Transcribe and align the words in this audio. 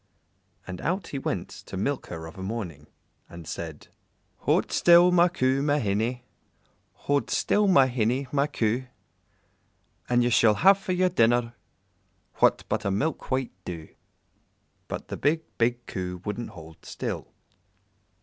And 0.65 0.81
out 0.81 1.09
he 1.09 1.19
went 1.19 1.47
to 1.49 1.77
milk 1.77 2.07
her 2.07 2.25
of 2.25 2.35
a 2.35 2.41
morning, 2.41 2.87
and 3.29 3.47
said 3.47 3.89
"Hold 4.37 4.71
still, 4.71 5.11
my 5.11 5.27
Coo, 5.27 5.61
my 5.61 5.77
hinny, 5.77 6.23
Hold 7.05 7.29
still, 7.29 7.67
my 7.67 7.85
hinny, 7.85 8.25
my 8.31 8.47
Coo, 8.47 8.85
And 10.09 10.23
ye 10.23 10.31
shall 10.31 10.55
have 10.55 10.79
for 10.79 10.93
your 10.93 11.09
dinner 11.09 11.53
What 12.37 12.63
but 12.67 12.83
a 12.83 12.89
milk 12.89 13.29
white 13.29 13.51
doo." 13.63 13.89
But 14.87 15.09
the 15.09 15.17
big, 15.17 15.43
big 15.59 15.85
Coo 15.85 16.19
wouldn't 16.25 16.49
hold 16.49 16.83
still. 16.83 17.27